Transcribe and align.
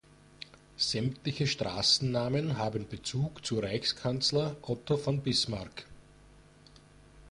Sämtliche 0.77 1.45
Straßennamen 1.45 2.57
haben 2.57 2.87
Bezug 2.87 3.45
zu 3.45 3.59
Reichskanzler 3.59 4.57
Otto 4.63 4.97
von 4.97 5.21
Bismarck. 5.21 5.85